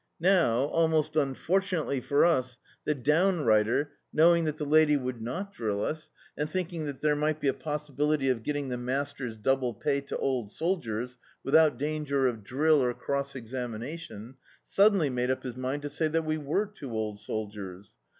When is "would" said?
4.97-5.21